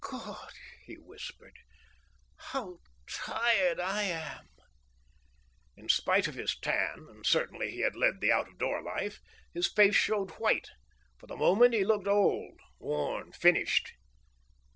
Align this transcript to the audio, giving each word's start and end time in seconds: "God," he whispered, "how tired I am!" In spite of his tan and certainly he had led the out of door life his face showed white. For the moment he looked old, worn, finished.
"God," 0.03 0.53
he 0.83 0.95
whispered, 0.95 1.53
"how 2.35 2.79
tired 3.07 3.79
I 3.79 4.01
am!" 4.01 4.47
In 5.77 5.89
spite 5.89 6.27
of 6.27 6.33
his 6.33 6.57
tan 6.57 7.05
and 7.07 7.23
certainly 7.23 7.69
he 7.69 7.81
had 7.81 7.95
led 7.95 8.19
the 8.19 8.31
out 8.31 8.47
of 8.47 8.57
door 8.57 8.81
life 8.81 9.19
his 9.53 9.71
face 9.71 9.93
showed 9.95 10.31
white. 10.39 10.71
For 11.19 11.27
the 11.27 11.37
moment 11.37 11.75
he 11.75 11.85
looked 11.85 12.07
old, 12.07 12.59
worn, 12.79 13.31
finished. 13.31 13.93